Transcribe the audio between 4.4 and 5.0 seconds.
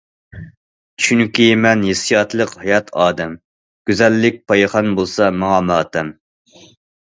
پايخان